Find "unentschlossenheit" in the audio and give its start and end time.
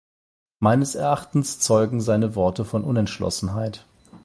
2.83-3.85